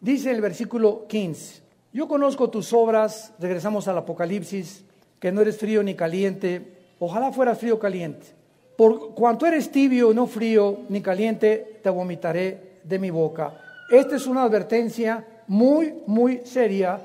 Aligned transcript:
Dice 0.00 0.30
el 0.30 0.40
versículo 0.40 1.06
15, 1.08 1.60
yo 1.92 2.06
conozco 2.06 2.50
tus 2.50 2.72
obras, 2.72 3.32
regresamos 3.40 3.88
al 3.88 3.98
Apocalipsis, 3.98 4.84
que 5.18 5.32
no 5.32 5.40
eres 5.40 5.58
frío 5.58 5.82
ni 5.82 5.94
caliente, 5.94 6.72
ojalá 7.00 7.32
fueras 7.32 7.58
frío 7.58 7.80
caliente. 7.80 8.26
Por 8.76 9.14
cuanto 9.14 9.44
eres 9.44 9.72
tibio, 9.72 10.14
no 10.14 10.28
frío 10.28 10.82
ni 10.88 11.00
caliente, 11.00 11.80
te 11.82 11.90
vomitaré 11.90 12.78
de 12.84 12.98
mi 13.00 13.10
boca. 13.10 13.60
Esta 13.90 14.14
es 14.14 14.28
una 14.28 14.44
advertencia 14.44 15.26
muy, 15.48 15.94
muy 16.06 16.42
seria 16.44 17.00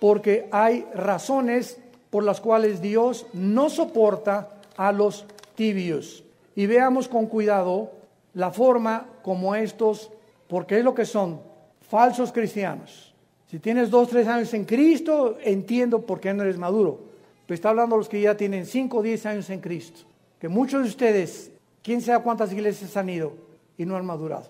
porque 0.00 0.48
hay 0.50 0.84
razones 0.94 1.78
por 2.10 2.24
las 2.24 2.40
cuales 2.40 2.82
Dios 2.82 3.26
no 3.32 3.70
soporta 3.70 4.48
a 4.76 4.90
los 4.90 5.26
tibios. 5.54 6.24
Y 6.56 6.66
veamos 6.66 7.06
con 7.06 7.26
cuidado 7.26 7.92
la 8.34 8.50
forma 8.50 9.06
como 9.22 9.54
estos, 9.54 10.10
porque 10.48 10.78
es 10.78 10.84
lo 10.84 10.94
que 10.94 11.04
son, 11.04 11.51
falsos 11.92 12.32
cristianos. 12.32 13.12
Si 13.50 13.58
tienes 13.58 13.90
dos, 13.90 14.08
tres 14.08 14.26
años 14.26 14.54
en 14.54 14.64
Cristo, 14.64 15.36
entiendo 15.42 16.06
por 16.06 16.20
qué 16.20 16.32
no 16.32 16.42
eres 16.42 16.56
maduro. 16.56 17.00
Pero 17.44 17.54
está 17.54 17.68
hablando 17.68 17.96
de 17.96 18.00
los 18.00 18.08
que 18.08 18.18
ya 18.18 18.34
tienen 18.34 18.64
cinco 18.64 18.96
o 18.96 19.02
diez 19.02 19.26
años 19.26 19.50
en 19.50 19.60
Cristo. 19.60 20.00
Que 20.40 20.48
muchos 20.48 20.84
de 20.84 20.88
ustedes, 20.88 21.52
quién 21.82 22.00
sabe 22.00 22.24
cuántas 22.24 22.50
iglesias 22.50 22.96
han 22.96 23.10
ido 23.10 23.34
y 23.76 23.84
no 23.84 23.94
han 23.94 24.06
madurado. 24.06 24.46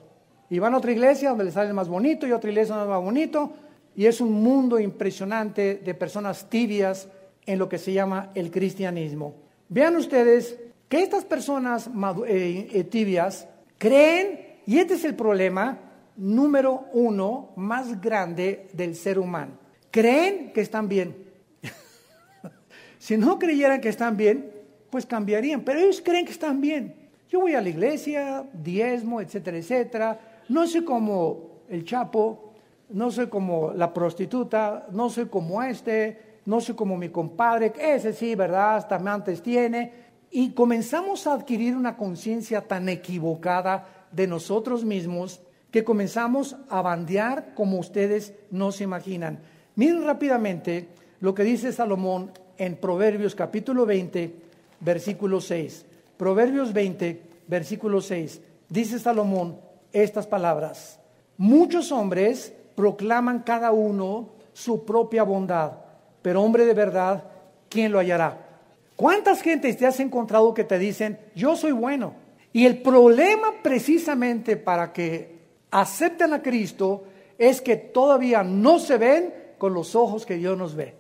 Y 0.51 0.61
van 0.61 0.73
a 0.73 0.77
otra 0.77 0.93
iglesia 0.93 1.31
donde 1.31 1.43
les 1.43 1.55
sale 1.55 1.73
más 1.73 1.89
bonito 1.89 2.29
y 2.29 2.31
otra 2.31 2.49
iglesia 2.49 2.77
donde 2.77 2.91
más 2.91 3.03
bonito. 3.03 3.51
Y 3.97 4.07
es 4.07 4.21
un 4.21 4.35
mundo 4.41 4.79
impresionante 4.79 5.81
de 5.85 5.95
personas 5.95 6.49
tibias 6.49 7.09
en 7.45 7.59
lo 7.59 7.69
que 7.69 7.79
se 7.79 7.93
llama 7.93 8.31
el 8.37 8.53
cristianismo. 8.53 9.35
Vean 9.69 9.97
ustedes 9.97 10.61
que 10.89 11.03
estas 11.03 11.25
personas 11.25 11.91
eh, 12.29 12.69
eh, 12.73 12.85
tibias 12.85 13.49
creen, 13.79 14.61
y 14.65 14.79
este 14.79 14.95
es 14.95 15.05
el 15.05 15.17
problema, 15.17 15.92
número 16.17 16.87
uno 16.93 17.51
más 17.57 18.01
grande 18.01 18.69
del 18.73 18.95
ser 18.97 19.19
humano. 19.19 19.59
Creen 19.91 20.53
que 20.53 20.61
están 20.61 20.89
bien. 20.89 21.17
si 22.99 23.17
no 23.17 23.39
creyeran 23.39 23.81
que 23.81 23.89
están 23.89 24.17
bien, 24.17 24.51
pues 24.91 25.07
cambiarían, 25.07 25.63
pero 25.63 25.81
ellos 25.81 26.03
creen 26.05 26.27
que 26.27 26.33
están 26.33 26.61
bien. 26.61 26.95
Yo 27.29 27.41
voy 27.41 27.55
a 27.55 27.63
la 27.63 27.69
iglesia, 27.71 28.45
diezmo, 28.53 29.21
etcétera, 29.21 29.57
etcétera. 29.57 30.21
No 30.49 30.67
soy 30.67 30.85
como 30.85 31.63
el 31.69 31.85
Chapo, 31.85 32.53
no 32.91 33.11
soy 33.11 33.29
como 33.29 33.73
la 33.73 33.93
prostituta, 33.93 34.87
no 34.93 35.09
soy 35.09 35.27
como 35.27 35.63
este, 35.63 36.41
no 36.45 36.61
soy 36.61 36.75
como 36.75 36.97
mi 36.97 37.09
compadre, 37.09 37.73
ese 37.79 38.13
sí, 38.13 38.35
¿verdad? 38.35 38.77
Hasta 38.77 38.97
antes 38.97 39.43
tiene. 39.43 39.93
Y 40.31 40.51
comenzamos 40.51 41.27
a 41.27 41.35
adquirir 41.35 41.77
una 41.77 41.97
conciencia 41.97 42.61
tan 42.63 42.89
equivocada 42.89 44.09
de 44.11 44.27
nosotros 44.27 44.85
mismos 44.85 45.41
que 45.73 45.83
comenzamos 45.85 46.55
a 46.69 46.83
bandear 46.83 47.55
como 47.55 47.79
ustedes 47.79 48.35
no 48.51 48.71
se 48.71 48.85
imaginan. 48.85 49.41
Miren 49.75 50.05
rápidamente 50.05 50.89
lo 51.21 51.35
que 51.35 51.45
dice 51.45 51.73
Salomón 51.73 52.31
en 52.59 52.77
Proverbios 52.77 53.35
capítulo 53.35 53.87
20, 53.87 54.35
versículo 54.81 55.41
6. 55.41 55.87
Proverbios 56.19 56.75
20, 56.75 57.23
versículo 57.49 58.03
6. 58.03 58.43
Dice 58.69 58.99
Salomón 58.99 59.57
estas 59.93 60.27
palabras. 60.27 61.01
Muchos 61.39 61.91
hombres 61.91 62.53
proclaman 62.77 63.41
cada 63.41 63.73
uno 63.73 64.29
su 64.53 64.85
propia 64.85 65.23
bondad, 65.23 65.73
pero 66.21 66.43
hombre 66.43 66.67
de 66.67 66.75
verdad, 66.75 67.25
¿quién 67.71 67.93
lo 67.93 67.99
hallará? 67.99 68.47
¿Cuántas 68.95 69.41
gentes 69.41 69.79
te 69.79 69.87
has 69.87 70.01
encontrado 70.01 70.53
que 70.53 70.65
te 70.65 70.79
dicen, 70.79 71.19
yo 71.35 71.57
soy 71.57 71.73
bueno? 71.73 72.13
Y 72.53 72.67
el 72.67 72.83
problema 72.83 73.55
precisamente 73.63 74.59
para 74.59 74.93
que 74.93 75.42
acepten 75.73 76.33
a 76.33 76.43
Cristo 76.43 77.05
es 77.39 77.61
que 77.61 77.77
todavía 77.77 78.45
no 78.45 78.79
se 78.79 78.99
ven 78.99 79.35
con 79.59 79.75
los 79.75 79.97
ojos 79.97 80.25
que 80.25 80.37
Dios 80.37 80.57
nos 80.57 80.77
ve. 80.77 80.95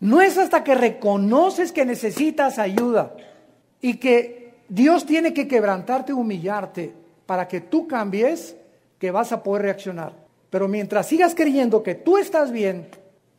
No 0.00 0.20
es 0.20 0.36
hasta 0.36 0.62
que 0.62 0.74
reconoces 0.74 1.72
que 1.72 1.86
necesitas 1.86 2.58
ayuda 2.58 3.16
y 3.80 3.96
que 3.96 4.52
Dios 4.68 5.06
tiene 5.06 5.32
que 5.32 5.48
quebrantarte, 5.48 6.12
humillarte 6.12 6.92
para 7.24 7.48
que 7.48 7.62
tú 7.62 7.86
cambies, 7.86 8.56
que 8.98 9.10
vas 9.10 9.32
a 9.32 9.42
poder 9.42 9.62
reaccionar. 9.62 10.12
Pero 10.50 10.68
mientras 10.68 11.06
sigas 11.06 11.34
creyendo 11.34 11.82
que 11.82 11.94
tú 11.94 12.18
estás 12.18 12.50
bien 12.50 12.88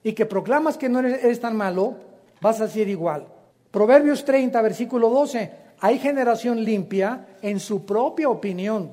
y 0.04 0.14
que 0.14 0.26
proclamas 0.26 0.78
que 0.78 0.90
no 0.90 1.00
eres, 1.00 1.40
tan 1.40 1.56
malo, 1.56 1.96
vas 2.42 2.62
a 2.62 2.68
ser 2.68 2.88
igual. 2.88 3.28
Proverbios 3.72 4.24
30, 4.26 4.62
versículo 4.62 5.10
12. 5.10 5.52
Hay 5.80 6.00
generación 6.00 6.64
limpia 6.64 7.28
en 7.42 7.60
su 7.60 7.86
propia 7.86 8.30
opinión, 8.30 8.92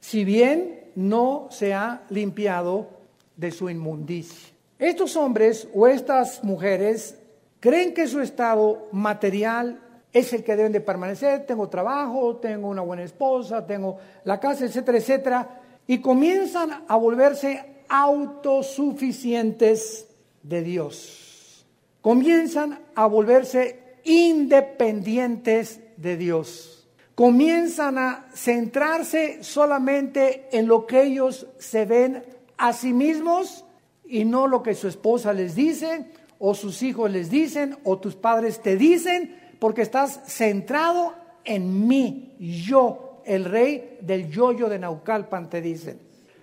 si 0.00 0.24
bien 0.24 0.85
no 0.96 1.46
se 1.50 1.72
ha 1.72 2.02
limpiado 2.10 2.88
de 3.36 3.52
su 3.52 3.70
inmundicia. 3.70 4.50
Estos 4.78 5.16
hombres 5.16 5.68
o 5.74 5.86
estas 5.86 6.42
mujeres 6.42 7.16
creen 7.60 7.94
que 7.94 8.08
su 8.08 8.20
estado 8.20 8.88
material 8.92 9.80
es 10.12 10.32
el 10.32 10.42
que 10.42 10.56
deben 10.56 10.72
de 10.72 10.80
permanecer. 10.80 11.46
Tengo 11.46 11.68
trabajo, 11.68 12.36
tengo 12.36 12.66
una 12.68 12.82
buena 12.82 13.04
esposa, 13.04 13.64
tengo 13.66 13.98
la 14.24 14.40
casa, 14.40 14.64
etcétera, 14.64 14.98
etcétera. 14.98 15.60
Y 15.86 16.00
comienzan 16.00 16.84
a 16.88 16.96
volverse 16.96 17.84
autosuficientes 17.88 20.08
de 20.42 20.62
Dios. 20.62 21.62
Comienzan 22.00 22.80
a 22.94 23.06
volverse 23.06 23.98
independientes 24.04 25.80
de 25.96 26.16
Dios 26.16 26.75
comienzan 27.16 27.96
a 27.96 28.26
centrarse 28.34 29.42
solamente 29.42 30.48
en 30.52 30.68
lo 30.68 30.86
que 30.86 31.02
ellos 31.02 31.46
se 31.58 31.86
ven 31.86 32.22
a 32.58 32.74
sí 32.74 32.92
mismos 32.92 33.64
y 34.04 34.26
no 34.26 34.46
lo 34.46 34.62
que 34.62 34.74
su 34.74 34.86
esposa 34.86 35.32
les 35.32 35.54
dice 35.54 36.10
o 36.38 36.54
sus 36.54 36.82
hijos 36.82 37.10
les 37.10 37.30
dicen 37.30 37.78
o 37.84 37.98
tus 37.98 38.16
padres 38.16 38.60
te 38.60 38.76
dicen, 38.76 39.34
porque 39.58 39.80
estás 39.80 40.20
centrado 40.26 41.14
en 41.44 41.88
mí, 41.88 42.36
yo, 42.38 43.22
el 43.24 43.46
rey 43.46 43.96
del 44.02 44.30
yoyo 44.30 44.68
de 44.68 44.78
Naucalpan, 44.78 45.48
te 45.48 45.62
dicen. 45.62 45.98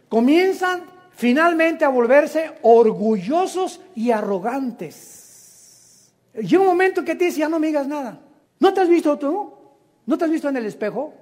Comienzan 0.10 0.86
finalmente 1.12 1.86
a 1.86 1.90
volverse 1.90 2.52
orgullosos 2.64 3.80
y 3.94 4.10
arrogantes. 4.10 6.12
Llega 6.34 6.64
un 6.64 6.68
momento 6.68 7.06
que 7.06 7.14
te 7.14 7.26
dice, 7.26 7.42
ya 7.42 7.50
no 7.50 7.60
me 7.60 7.68
digas 7.68 7.88
nada. 7.88 8.20
¿No 8.60 8.74
te 8.74 8.82
has 8.82 8.90
visto 8.90 9.20
tú? 9.20 9.63
¿No 10.06 10.18
te 10.18 10.26
has 10.26 10.32
visto 10.32 10.50
en 10.50 10.58
el 10.58 10.66
espejo? 10.66 11.14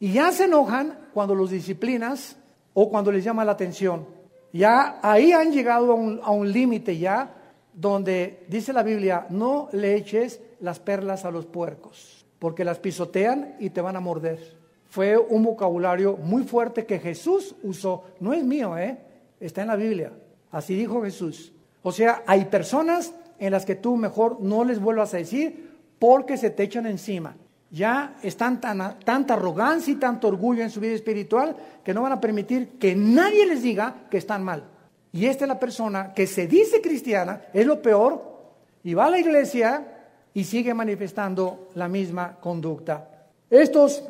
Y 0.00 0.12
ya 0.12 0.32
se 0.32 0.44
enojan 0.44 0.98
cuando 1.12 1.34
los 1.34 1.50
disciplinas 1.50 2.36
o 2.72 2.90
cuando 2.90 3.12
les 3.12 3.22
llama 3.22 3.44
la 3.44 3.52
atención. 3.52 4.06
Ya 4.52 4.98
ahí 5.02 5.32
han 5.32 5.52
llegado 5.52 5.92
a 5.92 5.94
un, 5.94 6.20
a 6.22 6.30
un 6.30 6.50
límite 6.50 6.98
ya 6.98 7.34
donde 7.72 8.44
dice 8.48 8.72
la 8.72 8.82
Biblia, 8.82 9.26
no 9.30 9.68
le 9.72 9.94
eches 9.94 10.40
las 10.60 10.78
perlas 10.78 11.24
a 11.24 11.30
los 11.30 11.46
puercos, 11.46 12.24
porque 12.38 12.64
las 12.64 12.78
pisotean 12.78 13.56
y 13.58 13.70
te 13.70 13.80
van 13.80 13.96
a 13.96 14.00
morder. 14.00 14.56
Fue 14.88 15.16
un 15.18 15.42
vocabulario 15.42 16.16
muy 16.16 16.44
fuerte 16.44 16.86
que 16.86 17.00
Jesús 17.00 17.54
usó. 17.62 18.04
No 18.20 18.32
es 18.32 18.44
mío, 18.44 18.78
¿eh? 18.78 18.98
Está 19.40 19.62
en 19.62 19.68
la 19.68 19.76
Biblia. 19.76 20.12
Así 20.52 20.76
dijo 20.76 21.02
Jesús. 21.02 21.52
O 21.82 21.90
sea, 21.90 22.22
hay 22.26 22.44
personas 22.44 23.12
en 23.38 23.50
las 23.50 23.64
que 23.64 23.74
tú 23.74 23.96
mejor 23.96 24.40
no 24.40 24.64
les 24.64 24.80
vuelvas 24.80 25.12
a 25.14 25.18
decir 25.18 25.72
porque 25.98 26.36
se 26.36 26.50
te 26.50 26.62
echan 26.62 26.86
encima 26.86 27.36
ya 27.70 28.16
están 28.22 28.60
tan, 28.60 28.98
tanta 29.00 29.34
arrogancia 29.34 29.92
y 29.92 29.96
tanto 29.96 30.28
orgullo 30.28 30.62
en 30.62 30.70
su 30.70 30.80
vida 30.80 30.94
espiritual 30.94 31.56
que 31.82 31.92
no 31.92 32.02
van 32.02 32.12
a 32.12 32.20
permitir 32.20 32.78
que 32.78 32.94
nadie 32.94 33.46
les 33.46 33.62
diga 33.62 34.06
que 34.10 34.18
están 34.18 34.44
mal. 34.44 34.64
Y 35.12 35.26
esta 35.26 35.44
es 35.44 35.48
la 35.48 35.60
persona 35.60 36.12
que 36.12 36.26
se 36.26 36.46
dice 36.46 36.80
cristiana, 36.80 37.42
es 37.52 37.66
lo 37.66 37.80
peor, 37.80 38.34
y 38.82 38.94
va 38.94 39.06
a 39.06 39.10
la 39.10 39.18
iglesia 39.18 39.86
y 40.34 40.44
sigue 40.44 40.74
manifestando 40.74 41.70
la 41.74 41.88
misma 41.88 42.36
conducta. 42.40 43.08
Estos, 43.48 44.02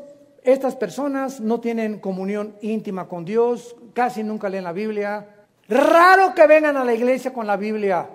estas 0.43 0.75
personas 0.77 1.41
no 1.41 1.61
tienen 1.61 2.01
comunión 2.01 2.57
íntima 2.63 3.07
con 3.07 3.25
Dios, 3.25 3.77
casi 3.93 4.23
nunca 4.23 4.49
leen 4.49 4.65
la 4.65 4.73
Biblia. 4.73 5.29
Raro 5.69 6.35
que 6.35 6.47
vengan 6.47 6.77
a 6.77 6.85
la 6.85 6.95
iglesia 6.95 7.33
con 7.33 7.47
la 7.47 7.57
Biblia. 7.57 8.09